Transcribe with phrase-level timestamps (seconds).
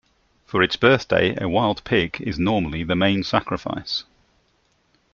[0.47, 4.03] For its birthday a wild pig is normally the main sacrifice.